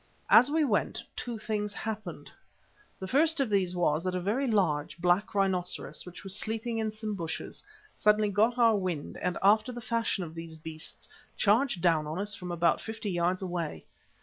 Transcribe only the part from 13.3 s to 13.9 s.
away.